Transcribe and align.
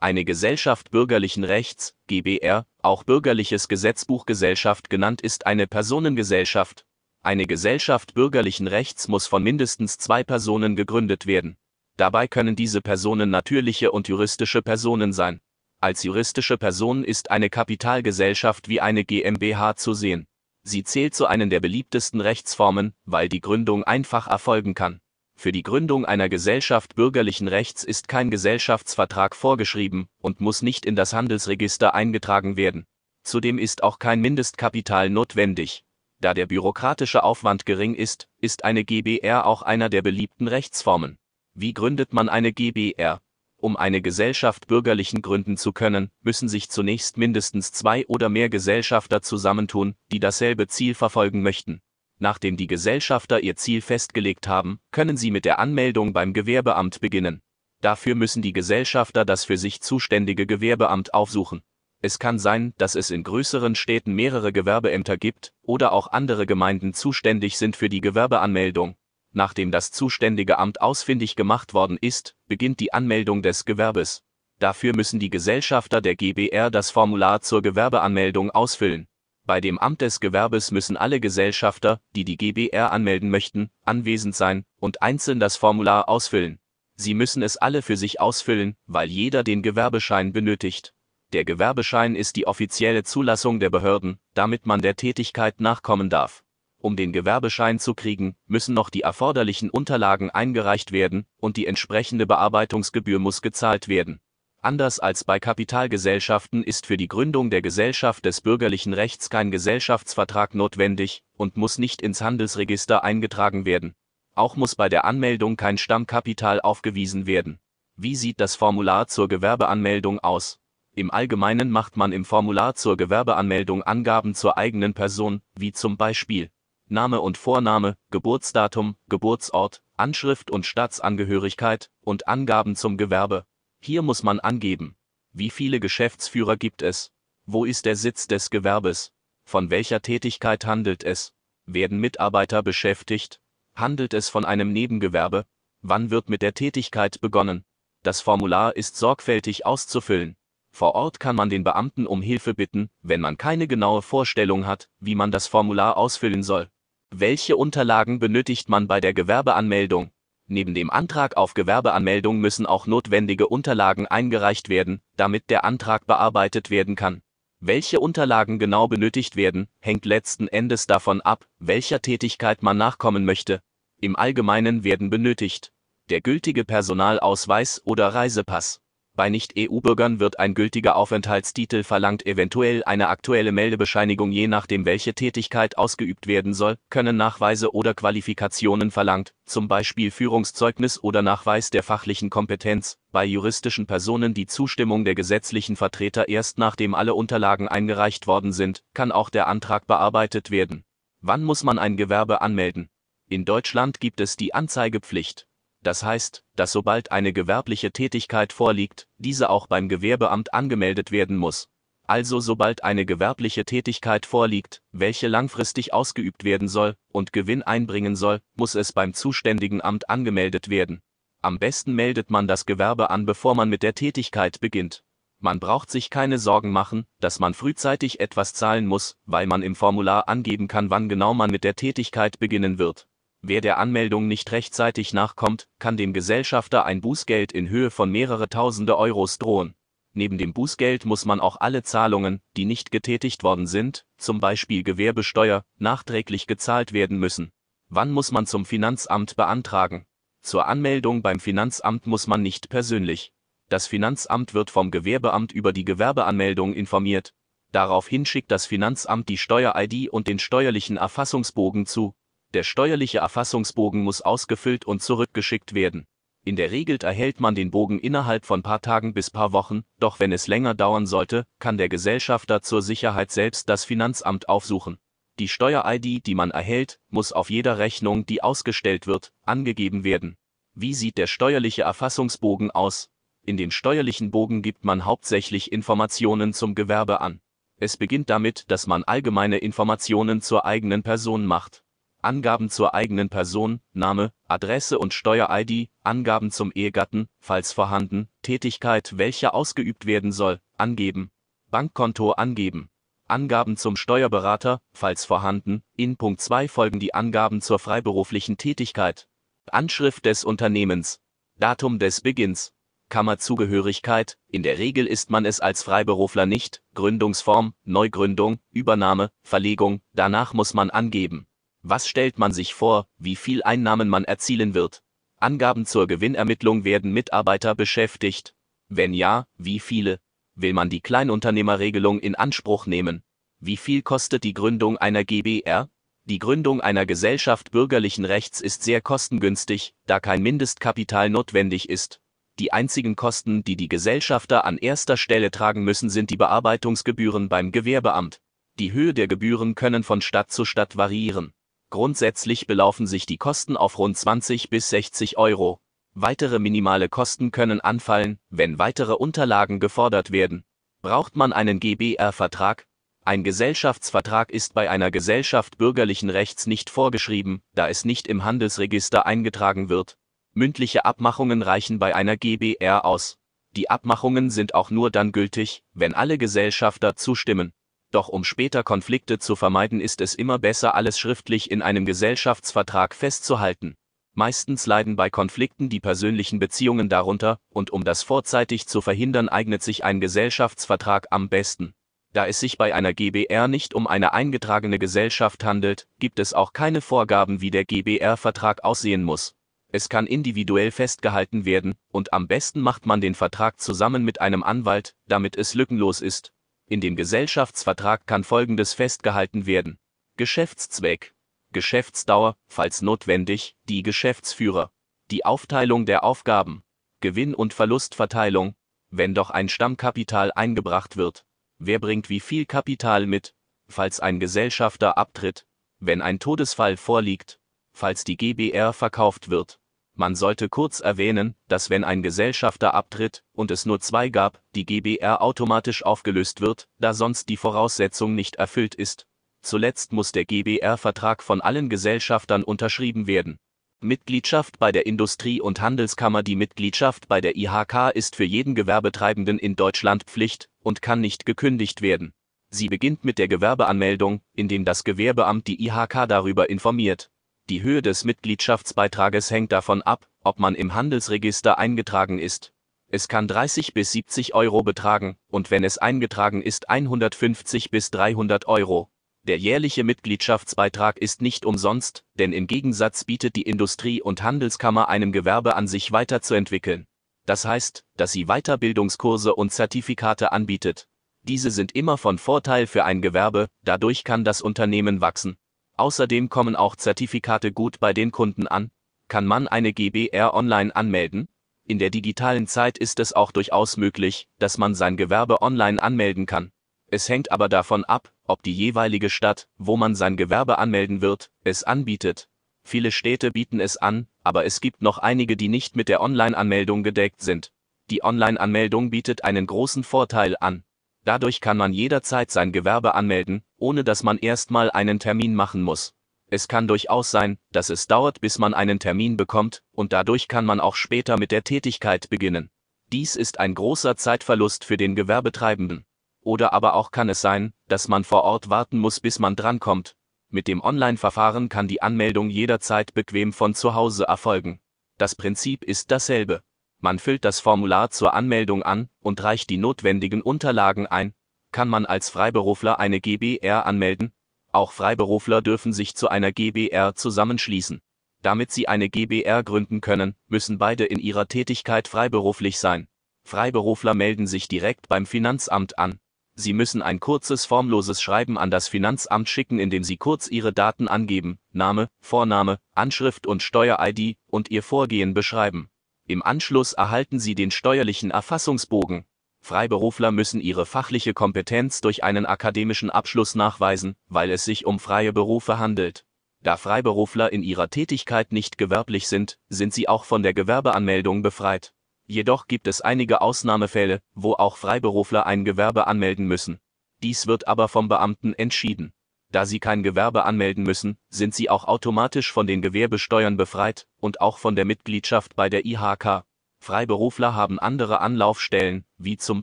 Eine 0.00 0.24
Gesellschaft 0.24 0.92
bürgerlichen 0.92 1.42
Rechts, 1.42 1.96
GBR, 2.06 2.66
auch 2.82 3.02
Bürgerliches 3.02 3.66
Gesetzbuch-Gesellschaft 3.66 4.90
genannt, 4.90 5.20
ist 5.22 5.44
eine 5.46 5.66
Personengesellschaft. 5.66 6.86
Eine 7.20 7.46
Gesellschaft 7.46 8.14
bürgerlichen 8.14 8.68
Rechts 8.68 9.08
muss 9.08 9.26
von 9.26 9.42
mindestens 9.42 9.98
zwei 9.98 10.22
Personen 10.22 10.76
gegründet 10.76 11.26
werden. 11.26 11.56
Dabei 11.96 12.28
können 12.28 12.54
diese 12.54 12.80
Personen 12.80 13.30
natürliche 13.30 13.90
und 13.90 14.06
juristische 14.06 14.62
Personen 14.62 15.12
sein. 15.12 15.40
Als 15.80 16.04
juristische 16.04 16.58
Person 16.58 17.02
ist 17.02 17.32
eine 17.32 17.50
Kapitalgesellschaft 17.50 18.68
wie 18.68 18.80
eine 18.80 19.04
GmbH 19.04 19.74
zu 19.74 19.94
sehen. 19.94 20.28
Sie 20.62 20.84
zählt 20.84 21.16
zu 21.16 21.26
einer 21.26 21.46
der 21.46 21.58
beliebtesten 21.58 22.20
Rechtsformen, 22.20 22.94
weil 23.04 23.28
die 23.28 23.40
Gründung 23.40 23.82
einfach 23.82 24.28
erfolgen 24.28 24.74
kann. 24.74 25.00
Für 25.40 25.52
die 25.52 25.62
Gründung 25.62 26.04
einer 26.04 26.28
Gesellschaft 26.28 26.96
bürgerlichen 26.96 27.46
Rechts 27.46 27.84
ist 27.84 28.08
kein 28.08 28.28
Gesellschaftsvertrag 28.28 29.36
vorgeschrieben 29.36 30.08
und 30.20 30.40
muss 30.40 30.62
nicht 30.62 30.84
in 30.84 30.96
das 30.96 31.12
Handelsregister 31.12 31.94
eingetragen 31.94 32.56
werden. 32.56 32.86
Zudem 33.22 33.56
ist 33.56 33.84
auch 33.84 34.00
kein 34.00 34.20
Mindestkapital 34.20 35.10
notwendig. 35.10 35.84
Da 36.18 36.34
der 36.34 36.46
bürokratische 36.46 37.22
Aufwand 37.22 37.66
gering 37.66 37.94
ist, 37.94 38.26
ist 38.40 38.64
eine 38.64 38.84
GbR 38.84 39.46
auch 39.46 39.62
einer 39.62 39.88
der 39.88 40.02
beliebten 40.02 40.48
Rechtsformen. 40.48 41.18
Wie 41.54 41.72
gründet 41.72 42.12
man 42.12 42.28
eine 42.28 42.52
GbR? 42.52 43.20
Um 43.58 43.76
eine 43.76 44.02
Gesellschaft 44.02 44.66
bürgerlichen 44.66 45.22
gründen 45.22 45.56
zu 45.56 45.72
können, 45.72 46.10
müssen 46.20 46.48
sich 46.48 46.68
zunächst 46.68 47.16
mindestens 47.16 47.70
zwei 47.70 48.04
oder 48.08 48.28
mehr 48.28 48.48
Gesellschafter 48.48 49.22
zusammentun, 49.22 49.94
die 50.10 50.18
dasselbe 50.18 50.66
Ziel 50.66 50.96
verfolgen 50.96 51.42
möchten. 51.42 51.80
Nachdem 52.18 52.56
die 52.56 52.66
Gesellschafter 52.66 53.40
ihr 53.40 53.56
Ziel 53.56 53.80
festgelegt 53.80 54.48
haben, 54.48 54.80
können 54.90 55.16
sie 55.16 55.30
mit 55.30 55.44
der 55.44 55.58
Anmeldung 55.58 56.12
beim 56.12 56.32
Gewerbeamt 56.32 57.00
beginnen. 57.00 57.42
Dafür 57.80 58.16
müssen 58.16 58.42
die 58.42 58.52
Gesellschafter 58.52 59.24
das 59.24 59.44
für 59.44 59.56
sich 59.56 59.80
zuständige 59.80 60.46
Gewerbeamt 60.46 61.14
aufsuchen. 61.14 61.62
Es 62.00 62.18
kann 62.18 62.38
sein, 62.38 62.74
dass 62.78 62.94
es 62.94 63.10
in 63.10 63.22
größeren 63.24 63.74
Städten 63.74 64.14
mehrere 64.14 64.52
Gewerbeämter 64.52 65.16
gibt 65.16 65.52
oder 65.62 65.92
auch 65.92 66.08
andere 66.08 66.46
Gemeinden 66.46 66.94
zuständig 66.94 67.56
sind 67.56 67.76
für 67.76 67.88
die 67.88 68.00
Gewerbeanmeldung. 68.00 68.96
Nachdem 69.32 69.70
das 69.70 69.90
zuständige 69.90 70.58
Amt 70.58 70.80
ausfindig 70.80 71.36
gemacht 71.36 71.74
worden 71.74 71.98
ist, 72.00 72.34
beginnt 72.46 72.80
die 72.80 72.92
Anmeldung 72.92 73.42
des 73.42 73.64
Gewerbes. 73.64 74.22
Dafür 74.58 74.94
müssen 74.96 75.20
die 75.20 75.30
Gesellschafter 75.30 76.00
der 76.00 76.16
GBR 76.16 76.70
das 76.70 76.90
Formular 76.90 77.42
zur 77.42 77.62
Gewerbeanmeldung 77.62 78.50
ausfüllen. 78.50 79.06
Bei 79.48 79.62
dem 79.62 79.78
Amt 79.78 80.02
des 80.02 80.20
Gewerbes 80.20 80.72
müssen 80.72 80.98
alle 80.98 81.20
Gesellschafter, 81.20 82.02
die 82.14 82.26
die 82.26 82.36
GbR 82.36 82.92
anmelden 82.92 83.30
möchten, 83.30 83.70
anwesend 83.82 84.36
sein 84.36 84.66
und 84.78 85.00
einzeln 85.00 85.40
das 85.40 85.56
Formular 85.56 86.06
ausfüllen. 86.10 86.58
Sie 86.96 87.14
müssen 87.14 87.42
es 87.42 87.56
alle 87.56 87.80
für 87.80 87.96
sich 87.96 88.20
ausfüllen, 88.20 88.76
weil 88.86 89.08
jeder 89.08 89.44
den 89.44 89.62
Gewerbeschein 89.62 90.34
benötigt. 90.34 90.92
Der 91.32 91.46
Gewerbeschein 91.46 92.14
ist 92.14 92.36
die 92.36 92.46
offizielle 92.46 93.04
Zulassung 93.04 93.58
der 93.58 93.70
Behörden, 93.70 94.18
damit 94.34 94.66
man 94.66 94.82
der 94.82 94.96
Tätigkeit 94.96 95.62
nachkommen 95.62 96.10
darf. 96.10 96.44
Um 96.76 96.94
den 96.94 97.14
Gewerbeschein 97.14 97.78
zu 97.78 97.94
kriegen, 97.94 98.36
müssen 98.48 98.74
noch 98.74 98.90
die 98.90 99.00
erforderlichen 99.00 99.70
Unterlagen 99.70 100.28
eingereicht 100.28 100.92
werden 100.92 101.24
und 101.38 101.56
die 101.56 101.66
entsprechende 101.66 102.26
Bearbeitungsgebühr 102.26 103.18
muss 103.18 103.40
gezahlt 103.40 103.88
werden. 103.88 104.20
Anders 104.60 104.98
als 104.98 105.22
bei 105.22 105.38
Kapitalgesellschaften 105.38 106.64
ist 106.64 106.84
für 106.84 106.96
die 106.96 107.06
Gründung 107.06 107.48
der 107.48 107.62
Gesellschaft 107.62 108.24
des 108.24 108.40
bürgerlichen 108.40 108.92
Rechts 108.92 109.30
kein 109.30 109.52
Gesellschaftsvertrag 109.52 110.54
notwendig 110.56 111.22
und 111.36 111.56
muss 111.56 111.78
nicht 111.78 112.02
ins 112.02 112.20
Handelsregister 112.20 113.04
eingetragen 113.04 113.64
werden. 113.66 113.94
Auch 114.34 114.56
muss 114.56 114.74
bei 114.74 114.88
der 114.88 115.04
Anmeldung 115.04 115.56
kein 115.56 115.78
Stammkapital 115.78 116.60
aufgewiesen 116.60 117.26
werden. 117.26 117.60
Wie 117.96 118.16
sieht 118.16 118.40
das 118.40 118.56
Formular 118.56 119.06
zur 119.06 119.28
Gewerbeanmeldung 119.28 120.18
aus? 120.18 120.58
Im 120.94 121.12
Allgemeinen 121.12 121.70
macht 121.70 121.96
man 121.96 122.10
im 122.10 122.24
Formular 122.24 122.74
zur 122.74 122.96
Gewerbeanmeldung 122.96 123.84
Angaben 123.84 124.34
zur 124.34 124.58
eigenen 124.58 124.92
Person, 124.92 125.40
wie 125.54 125.70
zum 125.70 125.96
Beispiel 125.96 126.50
Name 126.88 127.20
und 127.20 127.38
Vorname, 127.38 127.96
Geburtsdatum, 128.10 128.96
Geburtsort, 129.08 129.82
Anschrift 129.96 130.50
und 130.50 130.66
Staatsangehörigkeit 130.66 131.90
und 132.00 132.26
Angaben 132.26 132.74
zum 132.74 132.96
Gewerbe. 132.96 133.44
Hier 133.80 134.02
muss 134.02 134.22
man 134.22 134.40
angeben, 134.40 134.96
wie 135.32 135.50
viele 135.50 135.80
Geschäftsführer 135.80 136.56
gibt 136.56 136.82
es, 136.82 137.12
wo 137.46 137.64
ist 137.64 137.86
der 137.86 137.96
Sitz 137.96 138.26
des 138.26 138.50
Gewerbes, 138.50 139.12
von 139.44 139.70
welcher 139.70 140.02
Tätigkeit 140.02 140.66
handelt 140.66 141.04
es, 141.04 141.32
werden 141.64 141.98
Mitarbeiter 141.98 142.62
beschäftigt, 142.62 143.40
handelt 143.74 144.14
es 144.14 144.28
von 144.28 144.44
einem 144.44 144.72
Nebengewerbe, 144.72 145.46
wann 145.80 146.10
wird 146.10 146.28
mit 146.28 146.42
der 146.42 146.54
Tätigkeit 146.54 147.20
begonnen. 147.20 147.64
Das 148.02 148.20
Formular 148.20 148.76
ist 148.76 148.96
sorgfältig 148.96 149.64
auszufüllen. 149.64 150.36
Vor 150.70 150.94
Ort 150.94 151.18
kann 151.20 151.36
man 151.36 151.50
den 151.50 151.64
Beamten 151.64 152.06
um 152.06 152.22
Hilfe 152.22 152.54
bitten, 152.54 152.90
wenn 153.02 153.20
man 153.20 153.36
keine 153.36 153.66
genaue 153.66 154.02
Vorstellung 154.02 154.66
hat, 154.66 154.88
wie 155.00 155.14
man 155.14 155.30
das 155.30 155.46
Formular 155.46 155.96
ausfüllen 155.96 156.42
soll. 156.42 156.68
Welche 157.10 157.56
Unterlagen 157.56 158.18
benötigt 158.18 158.68
man 158.68 158.86
bei 158.86 159.00
der 159.00 159.14
Gewerbeanmeldung? 159.14 160.10
Neben 160.50 160.74
dem 160.74 160.90
Antrag 160.90 161.36
auf 161.36 161.52
Gewerbeanmeldung 161.52 162.38
müssen 162.38 162.64
auch 162.64 162.86
notwendige 162.86 163.48
Unterlagen 163.48 164.06
eingereicht 164.06 164.70
werden, 164.70 165.02
damit 165.16 165.50
der 165.50 165.64
Antrag 165.64 166.06
bearbeitet 166.06 166.70
werden 166.70 166.96
kann. 166.96 167.20
Welche 167.60 168.00
Unterlagen 168.00 168.58
genau 168.58 168.88
benötigt 168.88 169.36
werden, 169.36 169.68
hängt 169.80 170.06
letzten 170.06 170.48
Endes 170.48 170.86
davon 170.86 171.20
ab, 171.20 171.46
welcher 171.58 172.00
Tätigkeit 172.00 172.62
man 172.62 172.78
nachkommen 172.78 173.26
möchte. 173.26 173.60
Im 174.00 174.16
Allgemeinen 174.16 174.84
werden 174.84 175.10
benötigt 175.10 175.72
der 176.08 176.22
gültige 176.22 176.64
Personalausweis 176.64 177.82
oder 177.84 178.08
Reisepass, 178.08 178.80
bei 179.18 179.30
Nicht-EU-Bürgern 179.30 180.20
wird 180.20 180.38
ein 180.38 180.54
gültiger 180.54 180.94
Aufenthaltstitel 180.94 181.82
verlangt, 181.82 182.24
eventuell 182.24 182.84
eine 182.84 183.08
aktuelle 183.08 183.50
Meldebescheinigung 183.50 184.30
je 184.30 184.46
nachdem 184.46 184.84
welche 184.84 185.12
Tätigkeit 185.12 185.76
ausgeübt 185.76 186.28
werden 186.28 186.54
soll, 186.54 186.76
können 186.88 187.16
Nachweise 187.16 187.74
oder 187.74 187.94
Qualifikationen 187.94 188.92
verlangt, 188.92 189.34
zum 189.44 189.66
Beispiel 189.66 190.12
Führungszeugnis 190.12 191.02
oder 191.02 191.22
Nachweis 191.22 191.70
der 191.70 191.82
fachlichen 191.82 192.30
Kompetenz, 192.30 192.96
bei 193.10 193.24
juristischen 193.24 193.88
Personen 193.88 194.34
die 194.34 194.46
Zustimmung 194.46 195.04
der 195.04 195.16
gesetzlichen 195.16 195.74
Vertreter 195.74 196.28
erst 196.28 196.58
nachdem 196.58 196.94
alle 196.94 197.14
Unterlagen 197.14 197.66
eingereicht 197.66 198.28
worden 198.28 198.52
sind, 198.52 198.84
kann 198.94 199.10
auch 199.10 199.30
der 199.30 199.48
Antrag 199.48 199.88
bearbeitet 199.88 200.52
werden. 200.52 200.84
Wann 201.20 201.42
muss 201.42 201.64
man 201.64 201.80
ein 201.80 201.96
Gewerbe 201.96 202.40
anmelden? 202.40 202.88
In 203.28 203.44
Deutschland 203.44 203.98
gibt 203.98 204.20
es 204.20 204.36
die 204.36 204.54
Anzeigepflicht. 204.54 205.48
Das 205.82 206.02
heißt, 206.02 206.44
dass 206.56 206.72
sobald 206.72 207.12
eine 207.12 207.32
gewerbliche 207.32 207.92
Tätigkeit 207.92 208.52
vorliegt, 208.52 209.08
diese 209.18 209.50
auch 209.50 209.66
beim 209.66 209.88
Gewerbeamt 209.88 210.52
angemeldet 210.52 211.12
werden 211.12 211.36
muss. 211.36 211.68
Also 212.06 212.40
sobald 212.40 212.84
eine 212.84 213.04
gewerbliche 213.04 213.66
Tätigkeit 213.66 214.24
vorliegt, 214.24 214.82
welche 214.92 215.28
langfristig 215.28 215.92
ausgeübt 215.92 216.42
werden 216.42 216.66
soll 216.66 216.96
und 217.12 217.34
Gewinn 217.34 217.62
einbringen 217.62 218.16
soll, 218.16 218.40
muss 218.54 218.74
es 218.74 218.94
beim 218.94 219.12
zuständigen 219.12 219.82
Amt 219.82 220.08
angemeldet 220.08 220.70
werden. 220.70 221.02
Am 221.42 221.58
besten 221.58 221.94
meldet 221.94 222.30
man 222.30 222.48
das 222.48 222.64
Gewerbe 222.64 223.10
an, 223.10 223.26
bevor 223.26 223.54
man 223.54 223.68
mit 223.68 223.82
der 223.82 223.94
Tätigkeit 223.94 224.58
beginnt. 224.58 225.04
Man 225.38 225.60
braucht 225.60 225.90
sich 225.90 226.10
keine 226.10 226.38
Sorgen 226.38 226.72
machen, 226.72 227.06
dass 227.20 227.38
man 227.38 227.54
frühzeitig 227.54 228.18
etwas 228.18 228.54
zahlen 228.54 228.86
muss, 228.86 229.16
weil 229.24 229.46
man 229.46 229.62
im 229.62 229.76
Formular 229.76 230.28
angeben 230.28 230.66
kann, 230.66 230.90
wann 230.90 231.08
genau 231.08 231.34
man 231.34 231.50
mit 231.50 231.62
der 231.62 231.76
Tätigkeit 231.76 232.40
beginnen 232.40 232.78
wird. 232.78 233.06
Wer 233.40 233.60
der 233.60 233.78
Anmeldung 233.78 234.26
nicht 234.26 234.50
rechtzeitig 234.50 235.12
nachkommt, 235.12 235.68
kann 235.78 235.96
dem 235.96 236.12
Gesellschafter 236.12 236.84
ein 236.84 237.00
Bußgeld 237.00 237.52
in 237.52 237.68
Höhe 237.68 237.90
von 237.90 238.10
mehrere 238.10 238.48
tausende 238.48 238.98
Euros 238.98 239.38
drohen. 239.38 239.74
Neben 240.12 240.38
dem 240.38 240.52
Bußgeld 240.52 241.04
muss 241.04 241.24
man 241.24 241.38
auch 241.38 241.56
alle 241.60 241.84
Zahlungen, 241.84 242.40
die 242.56 242.64
nicht 242.64 242.90
getätigt 242.90 243.44
worden 243.44 243.68
sind, 243.68 244.04
zum 244.16 244.40
Beispiel 244.40 244.82
Gewerbesteuer, 244.82 245.64
nachträglich 245.76 246.48
gezahlt 246.48 246.92
werden 246.92 247.18
müssen. 247.18 247.52
Wann 247.88 248.10
muss 248.10 248.32
man 248.32 248.44
zum 248.44 248.66
Finanzamt 248.66 249.36
beantragen? 249.36 250.04
Zur 250.42 250.66
Anmeldung 250.66 251.22
beim 251.22 251.38
Finanzamt 251.38 252.06
muss 252.06 252.26
man 252.26 252.42
nicht 252.42 252.68
persönlich. 252.68 253.32
Das 253.68 253.86
Finanzamt 253.86 254.54
wird 254.54 254.70
vom 254.70 254.90
Gewerbeamt 254.90 255.52
über 255.52 255.72
die 255.72 255.84
Gewerbeanmeldung 255.84 256.74
informiert. 256.74 257.34
Daraufhin 257.70 258.26
schickt 258.26 258.50
das 258.50 258.66
Finanzamt 258.66 259.28
die 259.28 259.38
Steuer-ID 259.38 260.08
und 260.08 260.26
den 260.26 260.38
steuerlichen 260.38 260.96
Erfassungsbogen 260.96 261.86
zu, 261.86 262.14
der 262.54 262.62
steuerliche 262.62 263.18
Erfassungsbogen 263.18 264.02
muss 264.02 264.22
ausgefüllt 264.22 264.84
und 264.84 265.02
zurückgeschickt 265.02 265.74
werden. 265.74 266.06
In 266.44 266.56
der 266.56 266.70
Regel 266.70 266.96
erhält 267.02 267.40
man 267.40 267.54
den 267.54 267.70
Bogen 267.70 267.98
innerhalb 267.98 268.46
von 268.46 268.62
paar 268.62 268.80
Tagen 268.80 269.12
bis 269.12 269.30
paar 269.30 269.52
Wochen, 269.52 269.84
doch 269.98 270.18
wenn 270.18 270.32
es 270.32 270.46
länger 270.46 270.74
dauern 270.74 271.06
sollte, 271.06 271.44
kann 271.58 271.76
der 271.76 271.90
Gesellschafter 271.90 272.62
zur 272.62 272.80
Sicherheit 272.80 273.30
selbst 273.30 273.68
das 273.68 273.84
Finanzamt 273.84 274.48
aufsuchen. 274.48 274.98
Die 275.38 275.48
Steuer-ID, 275.48 276.26
die 276.26 276.34
man 276.34 276.50
erhält, 276.50 277.00
muss 277.10 277.32
auf 277.32 277.50
jeder 277.50 277.78
Rechnung, 277.78 278.24
die 278.24 278.42
ausgestellt 278.42 279.06
wird, 279.06 279.32
angegeben 279.42 280.04
werden. 280.04 280.36
Wie 280.74 280.94
sieht 280.94 281.18
der 281.18 281.26
steuerliche 281.26 281.82
Erfassungsbogen 281.82 282.70
aus? 282.70 283.10
In 283.44 283.56
den 283.56 283.70
steuerlichen 283.70 284.30
Bogen 284.30 284.62
gibt 284.62 284.84
man 284.84 285.04
hauptsächlich 285.04 285.70
Informationen 285.70 286.54
zum 286.54 286.74
Gewerbe 286.74 287.20
an. 287.20 287.40
Es 287.76 287.96
beginnt 287.96 288.30
damit, 288.30 288.70
dass 288.70 288.86
man 288.86 289.04
allgemeine 289.04 289.58
Informationen 289.58 290.40
zur 290.40 290.64
eigenen 290.64 291.02
Person 291.02 291.46
macht. 291.46 291.84
Angaben 292.20 292.68
zur 292.68 292.94
eigenen 292.94 293.28
Person, 293.28 293.80
Name, 293.92 294.32
Adresse 294.48 294.98
und 294.98 295.14
Steuer-ID, 295.14 295.88
Angaben 296.02 296.50
zum 296.50 296.72
Ehegatten, 296.74 297.28
falls 297.38 297.72
vorhanden, 297.72 298.28
Tätigkeit, 298.42 299.16
welche 299.16 299.54
ausgeübt 299.54 300.04
werden 300.04 300.32
soll, 300.32 300.60
angeben. 300.76 301.30
Bankkonto 301.70 302.32
angeben. 302.32 302.90
Angaben 303.28 303.76
zum 303.76 303.96
Steuerberater, 303.96 304.80
falls 304.92 305.26
vorhanden, 305.26 305.82
in 305.94 306.16
Punkt 306.16 306.40
2 306.40 306.66
folgen 306.66 306.98
die 306.98 307.14
Angaben 307.14 307.60
zur 307.60 307.78
freiberuflichen 307.78 308.56
Tätigkeit. 308.56 309.28
Anschrift 309.70 310.24
des 310.24 310.44
Unternehmens. 310.44 311.20
Datum 311.56 311.98
des 311.98 312.22
Beginns. 312.22 312.72
Kammerzugehörigkeit, 313.10 314.38
in 314.48 314.62
der 314.62 314.78
Regel 314.78 315.06
ist 315.06 315.30
man 315.30 315.44
es 315.44 315.60
als 315.60 315.82
Freiberufler 315.82 316.46
nicht, 316.46 316.82
Gründungsform, 316.94 317.74
Neugründung, 317.84 318.58
Übernahme, 318.70 319.30
Verlegung, 319.42 320.00
danach 320.12 320.52
muss 320.52 320.74
man 320.74 320.90
angeben. 320.90 321.46
Was 321.82 322.08
stellt 322.08 322.38
man 322.38 322.52
sich 322.52 322.74
vor, 322.74 323.06
wie 323.18 323.36
viel 323.36 323.62
Einnahmen 323.62 324.08
man 324.08 324.24
erzielen 324.24 324.74
wird? 324.74 325.02
Angaben 325.38 325.86
zur 325.86 326.06
Gewinnermittlung 326.06 326.84
werden 326.84 327.12
Mitarbeiter 327.12 327.74
beschäftigt. 327.74 328.54
Wenn 328.88 329.14
ja, 329.14 329.46
wie 329.56 329.78
viele? 329.78 330.18
Will 330.56 330.72
man 330.72 330.90
die 330.90 331.00
Kleinunternehmerregelung 331.00 332.18
in 332.18 332.34
Anspruch 332.34 332.86
nehmen? 332.86 333.22
Wie 333.60 333.76
viel 333.76 334.02
kostet 334.02 334.42
die 334.42 334.54
Gründung 334.54 334.98
einer 334.98 335.24
GbR? 335.24 335.88
Die 336.24 336.40
Gründung 336.40 336.80
einer 336.80 337.06
Gesellschaft 337.06 337.70
bürgerlichen 337.70 338.24
Rechts 338.24 338.60
ist 338.60 338.82
sehr 338.82 339.00
kostengünstig, 339.00 339.94
da 340.06 340.20
kein 340.20 340.42
Mindestkapital 340.42 341.30
notwendig 341.30 341.88
ist. 341.88 342.20
Die 342.58 342.72
einzigen 342.72 343.14
Kosten, 343.14 343.62
die 343.62 343.76
die 343.76 343.88
Gesellschafter 343.88 344.64
an 344.64 344.78
erster 344.78 345.16
Stelle 345.16 345.52
tragen 345.52 345.84
müssen, 345.84 346.10
sind 346.10 346.30
die 346.30 346.36
Bearbeitungsgebühren 346.36 347.48
beim 347.48 347.70
Gewerbeamt. 347.70 348.40
Die 348.78 348.92
Höhe 348.92 349.14
der 349.14 349.28
Gebühren 349.28 349.76
können 349.76 350.02
von 350.02 350.20
Stadt 350.20 350.50
zu 350.50 350.64
Stadt 350.64 350.96
variieren. 350.96 351.52
Grundsätzlich 351.90 352.66
belaufen 352.66 353.06
sich 353.06 353.24
die 353.24 353.38
Kosten 353.38 353.76
auf 353.76 353.98
rund 353.98 354.16
20 354.16 354.68
bis 354.68 354.90
60 354.90 355.38
Euro. 355.38 355.80
Weitere 356.12 356.58
minimale 356.58 357.08
Kosten 357.08 357.50
können 357.50 357.80
anfallen, 357.80 358.38
wenn 358.50 358.78
weitere 358.78 359.14
Unterlagen 359.14 359.80
gefordert 359.80 360.30
werden. 360.30 360.64
Braucht 361.00 361.36
man 361.36 361.52
einen 361.54 361.80
GBR-Vertrag? 361.80 362.86
Ein 363.24 363.44
Gesellschaftsvertrag 363.44 364.50
ist 364.50 364.74
bei 364.74 364.90
einer 364.90 365.10
Gesellschaft 365.10 365.78
bürgerlichen 365.78 366.28
Rechts 366.28 366.66
nicht 366.66 366.90
vorgeschrieben, 366.90 367.62
da 367.74 367.88
es 367.88 368.04
nicht 368.04 368.26
im 368.26 368.44
Handelsregister 368.44 369.24
eingetragen 369.26 369.88
wird. 369.88 370.18
Mündliche 370.52 371.04
Abmachungen 371.04 371.62
reichen 371.62 371.98
bei 371.98 372.14
einer 372.14 372.36
GBR 372.36 373.04
aus. 373.04 373.38
Die 373.76 373.88
Abmachungen 373.88 374.50
sind 374.50 374.74
auch 374.74 374.90
nur 374.90 375.10
dann 375.10 375.32
gültig, 375.32 375.82
wenn 375.94 376.14
alle 376.14 376.36
Gesellschafter 376.36 377.16
zustimmen. 377.16 377.72
Doch 378.10 378.28
um 378.28 378.42
später 378.44 378.82
Konflikte 378.82 379.38
zu 379.38 379.54
vermeiden, 379.54 380.00
ist 380.00 380.20
es 380.20 380.34
immer 380.34 380.58
besser, 380.58 380.94
alles 380.94 381.18
schriftlich 381.18 381.70
in 381.70 381.82
einem 381.82 382.06
Gesellschaftsvertrag 382.06 383.14
festzuhalten. 383.14 383.96
Meistens 384.34 384.86
leiden 384.86 385.16
bei 385.16 385.30
Konflikten 385.30 385.88
die 385.88 386.00
persönlichen 386.00 386.58
Beziehungen 386.58 387.08
darunter, 387.08 387.58
und 387.70 387.90
um 387.90 388.04
das 388.04 388.22
vorzeitig 388.22 388.86
zu 388.86 389.00
verhindern, 389.00 389.48
eignet 389.48 389.82
sich 389.82 390.04
ein 390.04 390.20
Gesellschaftsvertrag 390.20 391.26
am 391.30 391.48
besten. 391.48 391.92
Da 392.32 392.46
es 392.46 392.60
sich 392.60 392.78
bei 392.78 392.94
einer 392.94 393.14
GBR 393.14 393.68
nicht 393.68 393.94
um 393.94 394.06
eine 394.06 394.32
eingetragene 394.32 394.98
Gesellschaft 394.98 395.64
handelt, 395.64 396.06
gibt 396.18 396.38
es 396.38 396.54
auch 396.54 396.72
keine 396.72 397.00
Vorgaben, 397.00 397.60
wie 397.60 397.70
der 397.70 397.84
GBR-Vertrag 397.84 398.84
aussehen 398.84 399.24
muss. 399.24 399.54
Es 399.90 400.08
kann 400.08 400.26
individuell 400.26 400.90
festgehalten 400.90 401.64
werden, 401.64 401.96
und 402.12 402.32
am 402.32 402.46
besten 402.46 402.80
macht 402.80 403.06
man 403.06 403.20
den 403.20 403.34
Vertrag 403.34 403.80
zusammen 403.80 404.24
mit 404.24 404.40
einem 404.40 404.62
Anwalt, 404.62 405.14
damit 405.26 405.56
es 405.56 405.74
lückenlos 405.74 406.20
ist. 406.20 406.52
In 406.90 407.02
dem 407.02 407.16
Gesellschaftsvertrag 407.16 408.26
kann 408.26 408.44
Folgendes 408.44 408.94
festgehalten 408.94 409.66
werden. 409.66 409.98
Geschäftszweck. 410.38 411.34
Geschäftsdauer, 411.70 412.56
falls 412.66 413.02
notwendig, 413.02 413.76
die 413.84 414.02
Geschäftsführer. 414.02 414.90
Die 415.30 415.44
Aufteilung 415.44 416.06
der 416.06 416.24
Aufgaben. 416.24 416.82
Gewinn- 417.20 417.54
und 417.54 417.74
Verlustverteilung. 417.74 418.74
Wenn 419.10 419.34
doch 419.34 419.50
ein 419.50 419.68
Stammkapital 419.68 420.50
eingebracht 420.52 421.18
wird. 421.18 421.44
Wer 421.78 421.98
bringt 421.98 422.30
wie 422.30 422.40
viel 422.40 422.64
Kapital 422.64 423.26
mit? 423.26 423.54
Falls 423.90 424.18
ein 424.18 424.40
Gesellschafter 424.40 425.18
abtritt. 425.18 425.66
Wenn 425.98 426.22
ein 426.22 426.38
Todesfall 426.38 426.96
vorliegt. 426.96 427.60
Falls 427.92 428.24
die 428.24 428.38
GBR 428.38 428.94
verkauft 428.94 429.50
wird. 429.50 429.78
Man 430.20 430.34
sollte 430.34 430.68
kurz 430.68 430.98
erwähnen, 430.98 431.54
dass 431.68 431.90
wenn 431.90 432.02
ein 432.02 432.24
Gesellschafter 432.24 432.92
abtritt 432.92 433.44
und 433.52 433.70
es 433.70 433.86
nur 433.86 434.00
zwei 434.00 434.30
gab, 434.30 434.60
die 434.74 434.84
GBR 434.84 435.40
automatisch 435.40 436.04
aufgelöst 436.04 436.60
wird, 436.60 436.88
da 436.98 437.14
sonst 437.14 437.48
die 437.48 437.56
Voraussetzung 437.56 438.34
nicht 438.34 438.56
erfüllt 438.56 438.96
ist. 438.96 439.28
Zuletzt 439.62 440.12
muss 440.12 440.32
der 440.32 440.44
GBR-Vertrag 440.44 441.40
von 441.40 441.60
allen 441.60 441.88
Gesellschaftern 441.88 442.64
unterschrieben 442.64 443.28
werden. 443.28 443.58
Mitgliedschaft 444.00 444.80
bei 444.80 444.90
der 444.90 445.06
Industrie- 445.06 445.60
und 445.60 445.80
Handelskammer 445.80 446.42
Die 446.42 446.56
Mitgliedschaft 446.56 447.28
bei 447.28 447.40
der 447.40 447.56
IHK 447.56 448.10
ist 448.12 448.34
für 448.34 448.44
jeden 448.44 448.74
Gewerbetreibenden 448.74 449.60
in 449.60 449.76
Deutschland 449.76 450.24
Pflicht 450.24 450.68
und 450.82 451.00
kann 451.00 451.20
nicht 451.20 451.46
gekündigt 451.46 452.02
werden. 452.02 452.32
Sie 452.70 452.88
beginnt 452.88 453.24
mit 453.24 453.38
der 453.38 453.46
Gewerbeanmeldung, 453.46 454.40
indem 454.56 454.84
das 454.84 455.04
Gewerbeamt 455.04 455.68
die 455.68 455.86
IHK 455.86 456.26
darüber 456.26 456.68
informiert, 456.68 457.30
die 457.68 457.82
Höhe 457.82 458.00
des 458.00 458.24
Mitgliedschaftsbeitrages 458.24 459.50
hängt 459.50 459.72
davon 459.72 460.00
ab, 460.00 460.26
ob 460.42 460.58
man 460.58 460.74
im 460.74 460.94
Handelsregister 460.94 461.78
eingetragen 461.78 462.38
ist. 462.38 462.72
Es 463.10 463.28
kann 463.28 463.46
30 463.46 463.92
bis 463.92 464.12
70 464.12 464.54
Euro 464.54 464.82
betragen 464.82 465.36
und 465.50 465.70
wenn 465.70 465.84
es 465.84 465.98
eingetragen 465.98 466.62
ist 466.62 466.88
150 466.88 467.90
bis 467.90 468.10
300 468.10 468.66
Euro. 468.68 469.10
Der 469.44 469.58
jährliche 469.58 470.02
Mitgliedschaftsbeitrag 470.02 471.18
ist 471.18 471.42
nicht 471.42 471.66
umsonst, 471.66 472.24
denn 472.34 472.52
im 472.52 472.66
Gegensatz 472.66 473.24
bietet 473.24 473.56
die 473.56 473.62
Industrie- 473.62 474.22
und 474.22 474.42
Handelskammer 474.42 475.08
einem 475.08 475.32
Gewerbe 475.32 475.76
an 475.76 475.88
sich 475.88 476.10
weiterzuentwickeln. 476.10 477.06
Das 477.46 477.64
heißt, 477.64 478.04
dass 478.16 478.32
sie 478.32 478.46
Weiterbildungskurse 478.46 479.54
und 479.54 479.72
Zertifikate 479.72 480.52
anbietet. 480.52 481.08
Diese 481.42 481.70
sind 481.70 481.92
immer 481.92 482.18
von 482.18 482.38
Vorteil 482.38 482.86
für 482.86 483.04
ein 483.04 483.22
Gewerbe, 483.22 483.68
dadurch 483.84 484.24
kann 484.24 484.44
das 484.44 484.60
Unternehmen 484.60 485.20
wachsen. 485.20 485.56
Außerdem 485.98 486.48
kommen 486.48 486.76
auch 486.76 486.94
Zertifikate 486.94 487.72
gut 487.72 487.98
bei 487.98 488.12
den 488.12 488.30
Kunden 488.30 488.68
an. 488.68 488.90
Kann 489.26 489.46
man 489.46 489.66
eine 489.66 489.92
GBR 489.92 490.54
online 490.54 490.94
anmelden? 490.94 491.48
In 491.84 491.98
der 491.98 492.10
digitalen 492.10 492.68
Zeit 492.68 492.98
ist 492.98 493.18
es 493.18 493.32
auch 493.32 493.50
durchaus 493.50 493.96
möglich, 493.96 494.48
dass 494.58 494.78
man 494.78 494.94
sein 494.94 495.16
Gewerbe 495.16 495.60
online 495.60 496.00
anmelden 496.00 496.46
kann. 496.46 496.70
Es 497.08 497.28
hängt 497.28 497.50
aber 497.50 497.68
davon 497.68 498.04
ab, 498.04 498.32
ob 498.44 498.62
die 498.62 498.74
jeweilige 498.74 499.28
Stadt, 499.28 499.68
wo 499.76 499.96
man 499.96 500.14
sein 500.14 500.36
Gewerbe 500.36 500.78
anmelden 500.78 501.20
wird, 501.20 501.50
es 501.64 501.82
anbietet. 501.82 502.48
Viele 502.84 503.10
Städte 503.10 503.50
bieten 503.50 503.80
es 503.80 503.96
an, 503.96 504.28
aber 504.44 504.64
es 504.64 504.80
gibt 504.80 505.02
noch 505.02 505.18
einige, 505.18 505.56
die 505.56 505.68
nicht 505.68 505.96
mit 505.96 506.08
der 506.08 506.20
Online-Anmeldung 506.20 507.02
gedeckt 507.02 507.40
sind. 507.40 507.72
Die 508.10 508.22
Online-Anmeldung 508.22 509.10
bietet 509.10 509.42
einen 509.42 509.66
großen 509.66 510.04
Vorteil 510.04 510.56
an. 510.60 510.84
Dadurch 511.28 511.60
kann 511.60 511.76
man 511.76 511.92
jederzeit 511.92 512.50
sein 512.50 512.72
Gewerbe 512.72 513.14
anmelden, 513.14 513.62
ohne 513.76 514.02
dass 514.02 514.22
man 514.22 514.38
erstmal 514.38 514.90
einen 514.90 515.18
Termin 515.18 515.54
machen 515.54 515.82
muss. 515.82 516.14
Es 516.46 516.68
kann 516.68 516.88
durchaus 516.88 517.30
sein, 517.30 517.58
dass 517.70 517.90
es 517.90 518.06
dauert, 518.06 518.40
bis 518.40 518.58
man 518.58 518.72
einen 518.72 518.98
Termin 518.98 519.36
bekommt, 519.36 519.82
und 519.92 520.14
dadurch 520.14 520.48
kann 520.48 520.64
man 520.64 520.80
auch 520.80 520.96
später 520.96 521.38
mit 521.38 521.52
der 521.52 521.64
Tätigkeit 521.64 522.30
beginnen. 522.30 522.70
Dies 523.12 523.36
ist 523.36 523.60
ein 523.60 523.74
großer 523.74 524.16
Zeitverlust 524.16 524.86
für 524.86 524.96
den 524.96 525.14
Gewerbetreibenden. 525.14 526.06
Oder 526.40 526.72
aber 526.72 526.94
auch 526.94 527.10
kann 527.10 527.28
es 527.28 527.42
sein, 527.42 527.74
dass 527.88 528.08
man 528.08 528.24
vor 528.24 528.44
Ort 528.44 528.70
warten 528.70 528.98
muss, 528.98 529.20
bis 529.20 529.38
man 529.38 529.54
drankommt. 529.54 530.16
Mit 530.48 530.66
dem 530.66 530.80
Online-Verfahren 530.80 531.68
kann 531.68 531.88
die 531.88 532.00
Anmeldung 532.00 532.48
jederzeit 532.48 533.12
bequem 533.12 533.52
von 533.52 533.74
zu 533.74 533.92
Hause 533.92 534.24
erfolgen. 534.24 534.80
Das 535.18 535.34
Prinzip 535.34 535.84
ist 535.84 536.10
dasselbe. 536.10 536.62
Man 537.00 537.18
füllt 537.18 537.44
das 537.44 537.60
Formular 537.60 538.10
zur 538.10 538.34
Anmeldung 538.34 538.82
an 538.82 539.08
und 539.20 539.42
reicht 539.42 539.70
die 539.70 539.76
notwendigen 539.76 540.42
Unterlagen 540.42 541.06
ein. 541.06 541.32
Kann 541.70 541.88
man 541.88 542.06
als 542.06 542.28
Freiberufler 542.28 542.98
eine 542.98 543.20
GBR 543.20 543.86
anmelden? 543.86 544.32
Auch 544.72 544.92
Freiberufler 544.92 545.62
dürfen 545.62 545.92
sich 545.92 546.14
zu 546.14 546.28
einer 546.28 546.50
GBR 546.50 547.14
zusammenschließen. 547.14 548.00
Damit 548.42 548.70
sie 548.70 548.88
eine 548.88 549.08
GBR 549.08 549.62
gründen 549.62 550.00
können, 550.00 550.34
müssen 550.48 550.78
beide 550.78 551.04
in 551.04 551.18
ihrer 551.18 551.46
Tätigkeit 551.46 552.08
freiberuflich 552.08 552.78
sein. 552.78 553.08
Freiberufler 553.44 554.14
melden 554.14 554.46
sich 554.46 554.68
direkt 554.68 555.08
beim 555.08 555.24
Finanzamt 555.24 555.98
an. 555.98 556.18
Sie 556.54 556.72
müssen 556.72 557.02
ein 557.02 557.20
kurzes 557.20 557.64
formloses 557.64 558.20
Schreiben 558.20 558.58
an 558.58 558.70
das 558.70 558.88
Finanzamt 558.88 559.48
schicken, 559.48 559.78
in 559.78 559.90
dem 559.90 560.02
Sie 560.02 560.16
kurz 560.16 560.48
Ihre 560.48 560.72
Daten 560.72 561.06
angeben, 561.06 561.58
Name, 561.72 562.08
Vorname, 562.20 562.78
Anschrift 562.94 563.46
und 563.46 563.62
Steuer-ID 563.62 564.36
und 564.48 564.70
Ihr 564.70 564.82
Vorgehen 564.82 565.34
beschreiben. 565.34 565.88
Im 566.28 566.42
Anschluss 566.42 566.92
erhalten 566.92 567.40
sie 567.40 567.54
den 567.54 567.70
steuerlichen 567.70 568.30
Erfassungsbogen. 568.30 569.24
Freiberufler 569.62 570.30
müssen 570.30 570.60
ihre 570.60 570.84
fachliche 570.84 571.32
Kompetenz 571.32 572.02
durch 572.02 572.22
einen 572.22 572.44
akademischen 572.44 573.08
Abschluss 573.08 573.54
nachweisen, 573.54 574.14
weil 574.28 574.50
es 574.50 574.62
sich 574.62 574.84
um 574.84 574.98
freie 574.98 575.32
Berufe 575.32 575.78
handelt. 575.78 576.26
Da 576.62 576.76
Freiberufler 576.76 577.50
in 577.50 577.62
ihrer 577.62 577.88
Tätigkeit 577.88 578.52
nicht 578.52 578.76
gewerblich 578.76 579.26
sind, 579.26 579.58
sind 579.70 579.94
sie 579.94 580.06
auch 580.06 580.24
von 580.24 580.42
der 580.42 580.52
Gewerbeanmeldung 580.52 581.40
befreit. 581.40 581.94
Jedoch 582.26 582.66
gibt 582.66 582.88
es 582.88 583.00
einige 583.00 583.40
Ausnahmefälle, 583.40 584.20
wo 584.34 584.52
auch 584.52 584.76
Freiberufler 584.76 585.46
ein 585.46 585.64
Gewerbe 585.64 586.06
anmelden 586.06 586.46
müssen. 586.46 586.78
Dies 587.22 587.46
wird 587.46 587.66
aber 587.66 587.88
vom 587.88 588.08
Beamten 588.08 588.52
entschieden. 588.52 589.14
Da 589.50 589.64
sie 589.64 589.80
kein 589.80 590.02
Gewerbe 590.02 590.44
anmelden 590.44 590.84
müssen, 590.84 591.16
sind 591.30 591.54
sie 591.54 591.70
auch 591.70 591.84
automatisch 591.84 592.52
von 592.52 592.66
den 592.66 592.82
Gewerbesteuern 592.82 593.56
befreit 593.56 594.06
und 594.20 594.40
auch 594.40 594.58
von 594.58 594.76
der 594.76 594.84
Mitgliedschaft 594.84 595.56
bei 595.56 595.70
der 595.70 595.86
IHK. 595.86 596.44
Freiberufler 596.80 597.54
haben 597.54 597.78
andere 597.78 598.20
Anlaufstellen, 598.20 599.04
wie 599.16 599.36
zum 599.36 599.62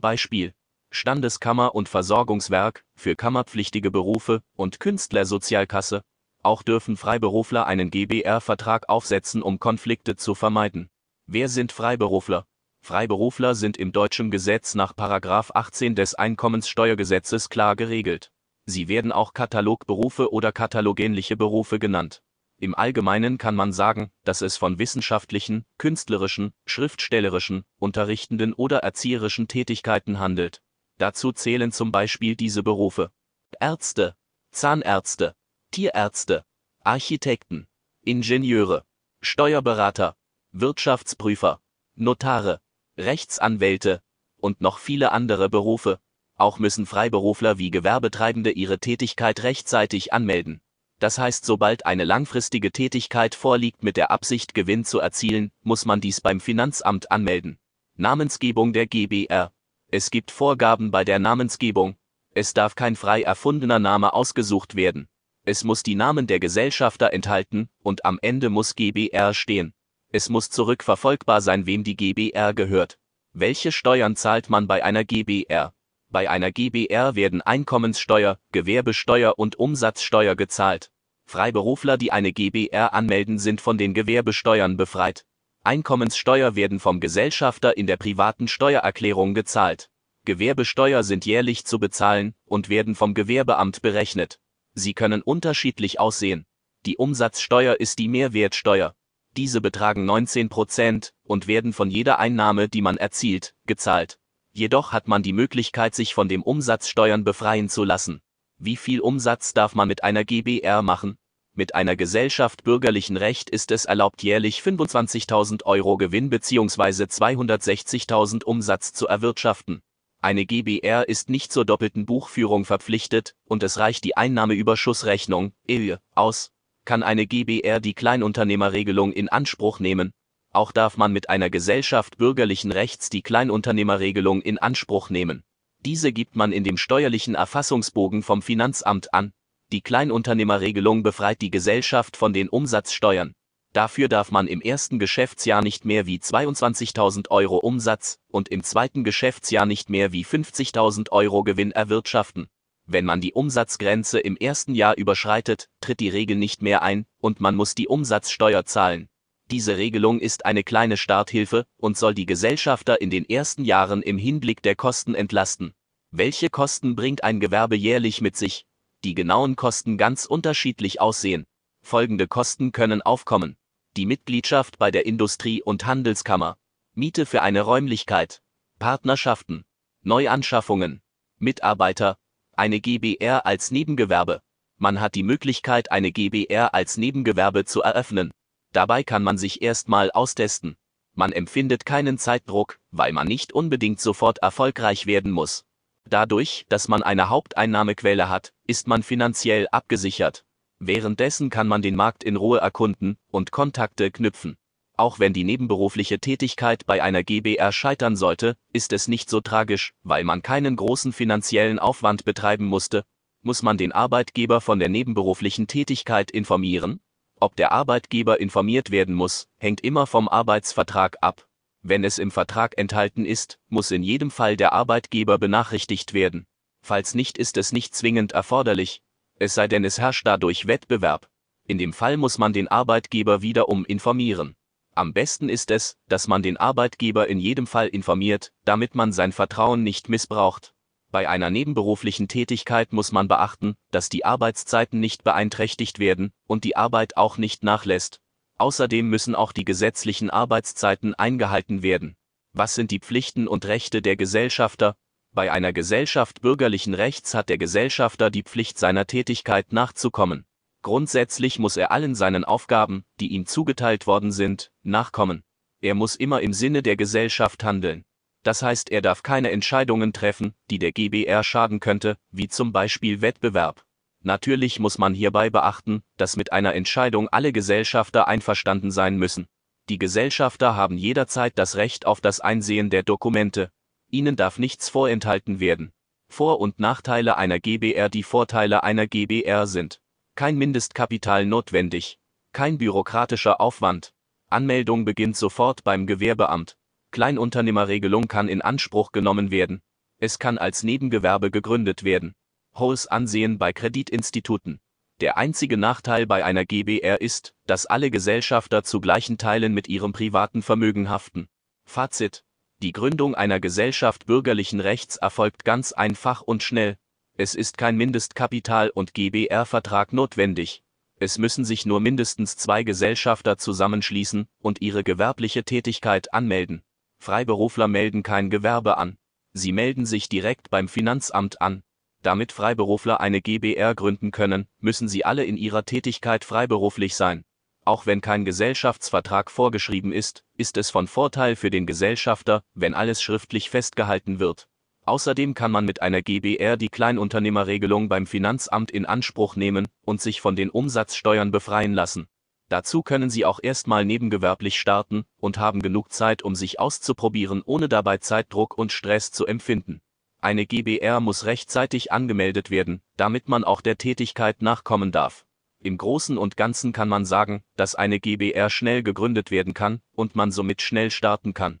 Beispiel 0.00 0.54
Standeskammer 0.90 1.74
und 1.74 1.88
Versorgungswerk 1.88 2.84
für 2.94 3.16
kammerpflichtige 3.16 3.90
Berufe 3.90 4.42
und 4.56 4.80
Künstlersozialkasse, 4.80 6.02
auch 6.42 6.62
dürfen 6.62 6.96
Freiberufler 6.96 7.66
einen 7.66 7.90
GBR-Vertrag 7.90 8.88
aufsetzen, 8.88 9.42
um 9.42 9.58
Konflikte 9.58 10.16
zu 10.16 10.34
vermeiden. 10.34 10.88
Wer 11.26 11.48
sind 11.48 11.72
Freiberufler? 11.72 12.46
Freiberufler 12.82 13.56
sind 13.56 13.76
im 13.76 13.90
deutschen 13.90 14.30
Gesetz 14.30 14.76
nach 14.76 14.94
18 14.96 15.96
des 15.96 16.14
Einkommenssteuergesetzes 16.14 17.48
klar 17.48 17.74
geregelt. 17.74 18.30
Sie 18.66 18.88
werden 18.88 19.12
auch 19.12 19.32
Katalogberufe 19.32 20.32
oder 20.32 20.52
katalogähnliche 20.52 21.36
Berufe 21.36 21.78
genannt. 21.78 22.22
Im 22.58 22.74
Allgemeinen 22.74 23.38
kann 23.38 23.54
man 23.54 23.72
sagen, 23.72 24.10
dass 24.24 24.40
es 24.40 24.56
von 24.56 24.78
wissenschaftlichen, 24.78 25.64
künstlerischen, 25.78 26.52
schriftstellerischen, 26.64 27.64
unterrichtenden 27.78 28.52
oder 28.52 28.78
erzieherischen 28.78 29.46
Tätigkeiten 29.46 30.18
handelt. 30.18 30.62
Dazu 30.98 31.32
zählen 31.32 31.70
zum 31.70 31.92
Beispiel 31.92 32.34
diese 32.34 32.62
Berufe 32.62 33.12
Ärzte, 33.60 34.16
Zahnärzte, 34.50 35.34
Tierärzte, 35.70 36.44
Architekten, 36.82 37.68
Ingenieure, 38.02 38.84
Steuerberater, 39.20 40.16
Wirtschaftsprüfer, 40.52 41.60
Notare, 41.94 42.60
Rechtsanwälte 42.96 44.02
und 44.38 44.60
noch 44.60 44.78
viele 44.78 45.12
andere 45.12 45.50
Berufe. 45.50 46.00
Auch 46.36 46.58
müssen 46.58 46.84
Freiberufler 46.84 47.58
wie 47.58 47.70
Gewerbetreibende 47.70 48.50
ihre 48.50 48.78
Tätigkeit 48.78 49.42
rechtzeitig 49.42 50.12
anmelden. 50.12 50.60
Das 50.98 51.18
heißt, 51.18 51.44
sobald 51.44 51.84
eine 51.84 52.04
langfristige 52.04 52.72
Tätigkeit 52.72 53.34
vorliegt 53.34 53.82
mit 53.82 53.96
der 53.96 54.10
Absicht, 54.10 54.54
Gewinn 54.54 54.84
zu 54.84 54.98
erzielen, 54.98 55.50
muss 55.62 55.84
man 55.84 56.00
dies 56.00 56.20
beim 56.20 56.40
Finanzamt 56.40 57.10
anmelden. 57.10 57.58
Namensgebung 57.96 58.72
der 58.72 58.86
GBR. 58.86 59.52
Es 59.90 60.10
gibt 60.10 60.30
Vorgaben 60.30 60.90
bei 60.90 61.04
der 61.04 61.18
Namensgebung. 61.18 61.96
Es 62.32 62.52
darf 62.52 62.74
kein 62.74 62.96
frei 62.96 63.22
erfundener 63.22 63.78
Name 63.78 64.12
ausgesucht 64.12 64.74
werden. 64.74 65.08
Es 65.44 65.64
muss 65.64 65.82
die 65.82 65.94
Namen 65.94 66.26
der 66.26 66.40
Gesellschafter 66.40 67.12
enthalten 67.12 67.68
und 67.82 68.04
am 68.04 68.18
Ende 68.20 68.50
muss 68.50 68.74
GBR 68.74 69.32
stehen. 69.32 69.74
Es 70.10 70.28
muss 70.28 70.50
zurückverfolgbar 70.50 71.40
sein, 71.40 71.66
wem 71.66 71.84
die 71.84 71.96
GBR 71.96 72.52
gehört. 72.52 72.98
Welche 73.32 73.70
Steuern 73.70 74.16
zahlt 74.16 74.50
man 74.50 74.66
bei 74.66 74.82
einer 74.82 75.04
GBR? 75.04 75.75
Bei 76.16 76.30
einer 76.30 76.50
GBR 76.50 77.14
werden 77.14 77.42
Einkommenssteuer, 77.42 78.38
Gewerbesteuer 78.50 79.38
und 79.38 79.58
Umsatzsteuer 79.58 80.34
gezahlt. 80.34 80.90
Freiberufler, 81.26 81.98
die 81.98 82.10
eine 82.10 82.32
GBR 82.32 82.94
anmelden, 82.94 83.38
sind 83.38 83.60
von 83.60 83.76
den 83.76 83.92
Gewerbesteuern 83.92 84.78
befreit. 84.78 85.26
Einkommenssteuer 85.62 86.56
werden 86.56 86.80
vom 86.80 87.00
Gesellschafter 87.00 87.76
in 87.76 87.86
der 87.86 87.98
privaten 87.98 88.48
Steuererklärung 88.48 89.34
gezahlt. 89.34 89.90
Gewerbesteuer 90.24 91.02
sind 91.02 91.26
jährlich 91.26 91.66
zu 91.66 91.78
bezahlen 91.78 92.34
und 92.46 92.70
werden 92.70 92.94
vom 92.94 93.12
Gewerbeamt 93.12 93.82
berechnet. 93.82 94.40
Sie 94.72 94.94
können 94.94 95.20
unterschiedlich 95.20 96.00
aussehen. 96.00 96.46
Die 96.86 96.96
Umsatzsteuer 96.96 97.78
ist 97.78 97.98
die 97.98 98.08
Mehrwertsteuer. 98.08 98.94
Diese 99.36 99.60
betragen 99.60 100.06
19 100.06 100.48
Prozent 100.48 101.12
und 101.24 101.46
werden 101.46 101.74
von 101.74 101.90
jeder 101.90 102.18
Einnahme, 102.18 102.70
die 102.70 102.80
man 102.80 102.96
erzielt, 102.96 103.54
gezahlt. 103.66 104.18
Jedoch 104.56 104.92
hat 104.92 105.06
man 105.06 105.22
die 105.22 105.34
Möglichkeit, 105.34 105.94
sich 105.94 106.14
von 106.14 106.30
dem 106.30 106.42
Umsatzsteuern 106.42 107.24
befreien 107.24 107.68
zu 107.68 107.84
lassen. 107.84 108.22
Wie 108.56 108.76
viel 108.76 109.00
Umsatz 109.00 109.52
darf 109.52 109.74
man 109.74 109.86
mit 109.86 110.02
einer 110.02 110.24
GBR 110.24 110.80
machen? 110.80 111.18
Mit 111.52 111.74
einer 111.74 111.94
Gesellschaft 111.94 112.64
bürgerlichen 112.64 113.18
Recht 113.18 113.50
ist 113.50 113.70
es 113.70 113.84
erlaubt, 113.84 114.22
jährlich 114.22 114.60
25.000 114.60 115.64
Euro 115.64 115.98
Gewinn 115.98 116.30
bzw. 116.30 117.04
260.000 117.04 118.44
Umsatz 118.44 118.94
zu 118.94 119.06
erwirtschaften. 119.06 119.82
Eine 120.22 120.46
GbR 120.46 121.06
ist 121.06 121.28
nicht 121.28 121.52
zur 121.52 121.66
doppelten 121.66 122.06
Buchführung 122.06 122.64
verpflichtet 122.64 123.34
und 123.44 123.62
es 123.62 123.76
reicht 123.76 124.04
die 124.04 124.16
Einnahmeüberschussrechnung 124.16 125.52
(EÜ) 125.68 125.98
aus. 126.14 126.50
Kann 126.86 127.02
eine 127.02 127.26
GbR 127.26 127.78
die 127.78 127.92
Kleinunternehmerregelung 127.92 129.12
in 129.12 129.28
Anspruch 129.28 129.80
nehmen? 129.80 130.14
Auch 130.56 130.72
darf 130.72 130.96
man 130.96 131.12
mit 131.12 131.28
einer 131.28 131.50
Gesellschaft 131.50 132.16
bürgerlichen 132.16 132.72
Rechts 132.72 133.10
die 133.10 133.20
Kleinunternehmerregelung 133.20 134.40
in 134.40 134.56
Anspruch 134.56 135.10
nehmen. 135.10 135.44
Diese 135.84 136.14
gibt 136.14 136.34
man 136.34 136.50
in 136.50 136.64
dem 136.64 136.78
steuerlichen 136.78 137.34
Erfassungsbogen 137.34 138.22
vom 138.22 138.40
Finanzamt 138.40 139.12
an. 139.12 139.34
Die 139.70 139.82
Kleinunternehmerregelung 139.82 141.02
befreit 141.02 141.42
die 141.42 141.50
Gesellschaft 141.50 142.16
von 142.16 142.32
den 142.32 142.48
Umsatzsteuern 142.48 143.34
Dafür 143.74 144.08
darf 144.08 144.30
man 144.30 144.48
im 144.48 144.62
ersten 144.62 144.98
Geschäftsjahr 144.98 145.60
nicht 145.60 145.84
mehr 145.84 146.06
wie 146.06 146.16
22.000 146.16 147.30
Euro 147.30 147.58
Umsatz 147.58 148.18
und 148.28 148.48
im 148.48 148.62
zweiten 148.62 149.04
Geschäftsjahr 149.04 149.66
nicht 149.66 149.90
mehr 149.90 150.12
wie 150.12 150.24
50.000 150.24 151.12
Euro 151.12 151.44
Gewinn 151.44 151.72
erwirtschaften. 151.72 152.48
Wenn 152.86 153.04
man 153.04 153.20
die 153.20 153.34
Umsatzgrenze 153.34 154.20
im 154.20 154.38
ersten 154.38 154.74
Jahr 154.74 154.96
überschreitet, 154.96 155.68
tritt 155.82 156.00
die 156.00 156.08
Regel 156.08 156.38
nicht 156.38 156.62
mehr 156.62 156.80
ein 156.80 157.04
und 157.20 157.42
man 157.42 157.56
muss 157.56 157.74
die 157.74 157.88
Umsatzsteuer 157.88 158.64
zahlen. 158.64 159.10
Diese 159.50 159.76
Regelung 159.76 160.20
ist 160.20 160.44
eine 160.44 160.64
kleine 160.64 160.96
Starthilfe 160.96 161.66
und 161.76 161.96
soll 161.96 162.14
die 162.14 162.26
Gesellschafter 162.26 163.00
in 163.00 163.10
den 163.10 163.28
ersten 163.28 163.64
Jahren 163.64 164.02
im 164.02 164.18
Hinblick 164.18 164.62
der 164.62 164.74
Kosten 164.74 165.14
entlasten. 165.14 165.72
Welche 166.10 166.50
Kosten 166.50 166.96
bringt 166.96 167.22
ein 167.24 167.40
Gewerbe 167.40 167.76
jährlich 167.76 168.20
mit 168.20 168.36
sich? 168.36 168.66
Die 169.04 169.14
genauen 169.14 169.54
Kosten 169.54 169.98
ganz 169.98 170.24
unterschiedlich 170.24 171.00
aussehen. 171.00 171.46
Folgende 171.82 172.26
Kosten 172.26 172.72
können 172.72 173.02
aufkommen 173.02 173.56
die 173.96 174.06
Mitgliedschaft 174.06 174.78
bei 174.78 174.90
der 174.90 175.06
Industrie- 175.06 175.62
und 175.62 175.86
Handelskammer, 175.86 176.58
Miete 176.92 177.24
für 177.24 177.42
eine 177.42 177.62
Räumlichkeit, 177.62 178.42
Partnerschaften, 178.78 179.64
Neuanschaffungen, 180.02 181.00
Mitarbeiter, 181.38 182.18
eine 182.52 182.80
GBR 182.80 183.46
als 183.46 183.70
Nebengewerbe. 183.70 184.42
Man 184.76 185.00
hat 185.00 185.14
die 185.14 185.22
Möglichkeit, 185.22 185.90
eine 185.90 186.12
GBR 186.12 186.74
als 186.74 186.98
Nebengewerbe 186.98 187.64
zu 187.64 187.80
eröffnen. 187.80 188.32
Dabei 188.76 189.04
kann 189.04 189.22
man 189.22 189.38
sich 189.38 189.62
erstmal 189.62 190.10
austesten. 190.10 190.76
Man 191.14 191.32
empfindet 191.32 191.86
keinen 191.86 192.18
Zeitdruck, 192.18 192.78
weil 192.90 193.10
man 193.14 193.26
nicht 193.26 193.54
unbedingt 193.54 194.02
sofort 194.02 194.36
erfolgreich 194.40 195.06
werden 195.06 195.30
muss. 195.30 195.64
Dadurch, 196.06 196.66
dass 196.68 196.86
man 196.86 197.02
eine 197.02 197.30
Haupteinnahmequelle 197.30 198.28
hat, 198.28 198.52
ist 198.66 198.86
man 198.86 199.02
finanziell 199.02 199.66
abgesichert. 199.68 200.44
Währenddessen 200.78 201.48
kann 201.48 201.68
man 201.68 201.80
den 201.80 201.96
Markt 201.96 202.22
in 202.22 202.36
Ruhe 202.36 202.58
erkunden 202.58 203.16
und 203.30 203.50
Kontakte 203.50 204.10
knüpfen. 204.10 204.58
Auch 204.98 205.20
wenn 205.20 205.32
die 205.32 205.44
nebenberufliche 205.44 206.18
Tätigkeit 206.18 206.84
bei 206.84 207.02
einer 207.02 207.24
GbR 207.24 207.72
scheitern 207.72 208.14
sollte, 208.14 208.58
ist 208.74 208.92
es 208.92 209.08
nicht 209.08 209.30
so 209.30 209.40
tragisch, 209.40 209.94
weil 210.02 210.22
man 210.22 210.42
keinen 210.42 210.76
großen 210.76 211.14
finanziellen 211.14 211.78
Aufwand 211.78 212.26
betreiben 212.26 212.66
musste. 212.66 213.04
Muss 213.40 213.62
man 213.62 213.78
den 213.78 213.92
Arbeitgeber 213.92 214.60
von 214.60 214.78
der 214.78 214.90
nebenberuflichen 214.90 215.66
Tätigkeit 215.66 216.30
informieren? 216.30 217.00
Ob 217.38 217.54
der 217.56 217.72
Arbeitgeber 217.72 218.40
informiert 218.40 218.90
werden 218.90 219.14
muss, 219.14 219.48
hängt 219.58 219.82
immer 219.82 220.06
vom 220.06 220.28
Arbeitsvertrag 220.28 221.16
ab. 221.20 221.46
Wenn 221.82 222.02
es 222.02 222.18
im 222.18 222.30
Vertrag 222.30 222.78
enthalten 222.78 223.24
ist, 223.24 223.58
muss 223.68 223.90
in 223.90 224.02
jedem 224.02 224.30
Fall 224.30 224.56
der 224.56 224.72
Arbeitgeber 224.72 225.38
benachrichtigt 225.38 226.14
werden. 226.14 226.46
Falls 226.82 227.14
nicht 227.14 227.36
ist 227.36 227.56
es 227.56 227.72
nicht 227.72 227.94
zwingend 227.94 228.32
erforderlich, 228.32 229.02
es 229.38 229.54
sei 229.54 229.68
denn 229.68 229.84
es 229.84 229.98
herrscht 229.98 230.26
dadurch 230.26 230.66
Wettbewerb. 230.66 231.28
In 231.66 231.78
dem 231.78 231.92
Fall 231.92 232.16
muss 232.16 232.38
man 232.38 232.52
den 232.52 232.68
Arbeitgeber 232.68 233.42
wiederum 233.42 233.84
informieren. 233.84 234.56
Am 234.94 235.12
besten 235.12 235.50
ist 235.50 235.70
es, 235.70 235.98
dass 236.08 236.28
man 236.28 236.42
den 236.42 236.56
Arbeitgeber 236.56 237.28
in 237.28 237.38
jedem 237.38 237.66
Fall 237.66 237.88
informiert, 237.88 238.52
damit 238.64 238.94
man 238.94 239.12
sein 239.12 239.32
Vertrauen 239.32 239.82
nicht 239.82 240.08
missbraucht. 240.08 240.74
Bei 241.16 241.30
einer 241.30 241.48
nebenberuflichen 241.48 242.28
Tätigkeit 242.28 242.92
muss 242.92 243.10
man 243.10 243.26
beachten, 243.26 243.74
dass 243.90 244.10
die 244.10 244.26
Arbeitszeiten 244.26 245.00
nicht 245.00 245.24
beeinträchtigt 245.24 245.98
werden 245.98 246.30
und 246.46 246.62
die 246.62 246.76
Arbeit 246.76 247.16
auch 247.16 247.38
nicht 247.38 247.64
nachlässt. 247.64 248.20
Außerdem 248.58 249.08
müssen 249.08 249.34
auch 249.34 249.52
die 249.52 249.64
gesetzlichen 249.64 250.28
Arbeitszeiten 250.28 251.14
eingehalten 251.14 251.82
werden. 251.82 252.16
Was 252.52 252.74
sind 252.74 252.90
die 252.90 252.98
Pflichten 252.98 253.48
und 253.48 253.64
Rechte 253.64 254.02
der 254.02 254.16
Gesellschafter, 254.16 254.94
bei 255.32 255.50
einer 255.50 255.72
Gesellschaft 255.72 256.42
bürgerlichen 256.42 256.92
Rechts 256.92 257.32
hat 257.32 257.48
der 257.48 257.56
Gesellschafter 257.56 258.28
die 258.28 258.42
Pflicht 258.42 258.78
seiner 258.78 259.06
Tätigkeit 259.06 259.72
nachzukommen. 259.72 260.44
Grundsätzlich 260.82 261.58
muss 261.58 261.78
er 261.78 261.92
allen 261.92 262.14
seinen 262.14 262.44
Aufgaben, 262.44 263.06
die 263.20 263.28
ihm 263.28 263.46
zugeteilt 263.46 264.06
worden 264.06 264.32
sind, 264.32 264.70
nachkommen. 264.82 265.44
Er 265.80 265.94
muss 265.94 266.14
immer 266.14 266.42
im 266.42 266.52
Sinne 266.52 266.82
der 266.82 266.98
Gesellschaft 266.98 267.64
handeln. 267.64 268.04
Das 268.46 268.62
heißt, 268.62 268.92
er 268.92 269.02
darf 269.02 269.24
keine 269.24 269.50
Entscheidungen 269.50 270.12
treffen, 270.12 270.54
die 270.70 270.78
der 270.78 270.92
GBR 270.92 271.42
schaden 271.42 271.80
könnte, 271.80 272.16
wie 272.30 272.46
zum 272.46 272.72
Beispiel 272.72 273.20
Wettbewerb. 273.20 273.84
Natürlich 274.22 274.78
muss 274.78 274.98
man 274.98 275.14
hierbei 275.14 275.50
beachten, 275.50 276.04
dass 276.16 276.36
mit 276.36 276.52
einer 276.52 276.72
Entscheidung 276.72 277.28
alle 277.28 277.50
Gesellschafter 277.50 278.28
einverstanden 278.28 278.92
sein 278.92 279.16
müssen. 279.16 279.48
Die 279.88 279.98
Gesellschafter 279.98 280.76
haben 280.76 280.96
jederzeit 280.96 281.58
das 281.58 281.74
Recht 281.74 282.06
auf 282.06 282.20
das 282.20 282.38
Einsehen 282.38 282.88
der 282.88 283.02
Dokumente. 283.02 283.72
Ihnen 284.12 284.36
darf 284.36 284.60
nichts 284.60 284.88
vorenthalten 284.88 285.58
werden. 285.58 285.92
Vor- 286.28 286.60
und 286.60 286.78
Nachteile 286.78 287.36
einer 287.36 287.58
GBR 287.58 288.08
Die 288.08 288.22
Vorteile 288.22 288.84
einer 288.84 289.08
GBR 289.08 289.66
sind 289.66 290.00
kein 290.36 290.56
Mindestkapital 290.56 291.46
notwendig, 291.46 292.20
kein 292.52 292.78
bürokratischer 292.78 293.60
Aufwand, 293.60 294.14
Anmeldung 294.48 295.04
beginnt 295.04 295.36
sofort 295.36 295.82
beim 295.82 296.06
Gewerbeamt, 296.06 296.76
Kleinunternehmerregelung 297.16 298.28
kann 298.28 298.46
in 298.46 298.60
Anspruch 298.60 299.10
genommen 299.10 299.50
werden, 299.50 299.80
es 300.18 300.38
kann 300.38 300.58
als 300.58 300.82
Nebengewerbe 300.82 301.50
gegründet 301.50 302.04
werden, 302.04 302.34
hohes 302.74 303.06
Ansehen 303.06 303.56
bei 303.56 303.72
Kreditinstituten. 303.72 304.80
Der 305.22 305.38
einzige 305.38 305.78
Nachteil 305.78 306.26
bei 306.26 306.44
einer 306.44 306.66
GBR 306.66 307.22
ist, 307.22 307.54
dass 307.66 307.86
alle 307.86 308.10
Gesellschafter 308.10 308.84
zu 308.84 309.00
gleichen 309.00 309.38
Teilen 309.38 309.72
mit 309.72 309.88
ihrem 309.88 310.12
privaten 310.12 310.60
Vermögen 310.60 311.08
haften. 311.08 311.48
Fazit. 311.86 312.44
Die 312.82 312.92
Gründung 312.92 313.34
einer 313.34 313.60
Gesellschaft 313.60 314.26
bürgerlichen 314.26 314.80
Rechts 314.80 315.16
erfolgt 315.16 315.64
ganz 315.64 315.92
einfach 315.92 316.42
und 316.42 316.62
schnell. 316.62 316.98
Es 317.38 317.54
ist 317.54 317.78
kein 317.78 317.96
Mindestkapital 317.96 318.90
und 318.90 319.14
GBR-Vertrag 319.14 320.12
notwendig. 320.12 320.82
Es 321.18 321.38
müssen 321.38 321.64
sich 321.64 321.86
nur 321.86 322.00
mindestens 322.00 322.58
zwei 322.58 322.82
Gesellschafter 322.82 323.56
zusammenschließen 323.56 324.48
und 324.60 324.82
ihre 324.82 325.02
gewerbliche 325.02 325.64
Tätigkeit 325.64 326.34
anmelden. 326.34 326.82
Freiberufler 327.18 327.88
melden 327.88 328.22
kein 328.22 328.50
Gewerbe 328.50 328.98
an. 328.98 329.18
Sie 329.52 329.72
melden 329.72 330.06
sich 330.06 330.28
direkt 330.28 330.70
beim 330.70 330.88
Finanzamt 330.88 331.60
an. 331.60 331.82
Damit 332.22 332.52
Freiberufler 332.52 333.20
eine 333.20 333.40
GBR 333.40 333.94
gründen 333.94 334.30
können, 334.30 334.66
müssen 334.80 335.08
sie 335.08 335.24
alle 335.24 335.44
in 335.44 335.56
ihrer 335.56 335.84
Tätigkeit 335.84 336.44
freiberuflich 336.44 337.14
sein. 337.14 337.44
Auch 337.84 338.04
wenn 338.04 338.20
kein 338.20 338.44
Gesellschaftsvertrag 338.44 339.50
vorgeschrieben 339.50 340.12
ist, 340.12 340.42
ist 340.56 340.76
es 340.76 340.90
von 340.90 341.06
Vorteil 341.06 341.54
für 341.54 341.70
den 341.70 341.86
Gesellschafter, 341.86 342.62
wenn 342.74 342.94
alles 342.94 343.22
schriftlich 343.22 343.70
festgehalten 343.70 344.40
wird. 344.40 344.68
Außerdem 345.04 345.54
kann 345.54 345.70
man 345.70 345.84
mit 345.84 346.02
einer 346.02 346.20
GBR 346.20 346.76
die 346.76 346.88
Kleinunternehmerregelung 346.88 348.08
beim 348.08 348.26
Finanzamt 348.26 348.90
in 348.90 349.06
Anspruch 349.06 349.54
nehmen 349.54 349.86
und 350.04 350.20
sich 350.20 350.40
von 350.40 350.56
den 350.56 350.68
Umsatzsteuern 350.68 351.52
befreien 351.52 351.94
lassen. 351.94 352.26
Dazu 352.68 353.02
können 353.02 353.30
Sie 353.30 353.44
auch 353.44 353.60
erstmal 353.62 354.04
nebengewerblich 354.04 354.80
starten 354.80 355.24
und 355.38 355.58
haben 355.58 355.82
genug 355.82 356.12
Zeit, 356.12 356.42
um 356.42 356.56
sich 356.56 356.80
auszuprobieren, 356.80 357.62
ohne 357.64 357.88
dabei 357.88 358.18
Zeitdruck 358.18 358.76
und 358.76 358.90
Stress 358.90 359.30
zu 359.30 359.46
empfinden. 359.46 360.00
Eine 360.40 360.66
GBR 360.66 361.20
muss 361.20 361.44
rechtzeitig 361.44 362.12
angemeldet 362.12 362.70
werden, 362.70 363.02
damit 363.16 363.48
man 363.48 363.64
auch 363.64 363.80
der 363.80 363.98
Tätigkeit 363.98 364.62
nachkommen 364.62 365.12
darf. 365.12 365.46
Im 365.82 365.98
Großen 365.98 366.36
und 366.36 366.56
Ganzen 366.56 366.92
kann 366.92 367.08
man 367.08 367.24
sagen, 367.24 367.62
dass 367.76 367.94
eine 367.94 368.18
GBR 368.18 368.70
schnell 368.70 369.02
gegründet 369.02 369.50
werden 369.50 369.72
kann 369.72 370.00
und 370.12 370.34
man 370.34 370.50
somit 370.50 370.82
schnell 370.82 371.10
starten 371.10 371.54
kann. 371.54 371.80